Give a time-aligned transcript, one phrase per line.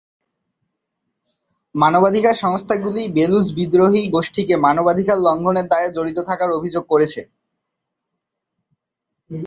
[1.75, 7.21] মানবাধিকার সংস্থাগুলি বেলুচ বিদ্রোহী গোষ্ঠীকে মানবাধিকার লঙ্ঘনের দায়ে জড়িত থাকার অভিযোগ করেছে।